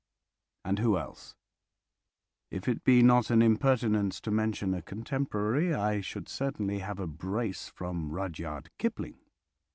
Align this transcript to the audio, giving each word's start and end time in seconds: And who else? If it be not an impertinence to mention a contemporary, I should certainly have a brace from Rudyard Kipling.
And 0.65 0.79
who 0.79 0.97
else? 0.97 1.35
If 2.49 2.67
it 2.67 2.83
be 2.83 3.03
not 3.03 3.29
an 3.29 3.43
impertinence 3.43 4.19
to 4.21 4.31
mention 4.31 4.73
a 4.73 4.81
contemporary, 4.81 5.75
I 5.75 6.01
should 6.01 6.27
certainly 6.27 6.79
have 6.79 6.99
a 6.99 7.05
brace 7.05 7.67
from 7.69 8.09
Rudyard 8.11 8.71
Kipling. 8.79 9.19